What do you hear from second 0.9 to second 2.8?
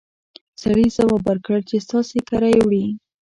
ځواب ورکړ چې ستاسې کره يې